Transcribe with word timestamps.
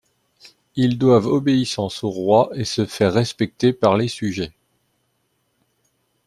Ils 0.75 0.97
doivent 0.97 1.27
obéissance 1.27 2.03
au 2.03 2.09
roi 2.09 2.49
et 2.55 2.65
se 2.65 2.87
faire 2.87 3.13
respecter 3.13 3.71
par 3.71 3.97
les 3.97 4.07
sujets. 4.07 4.51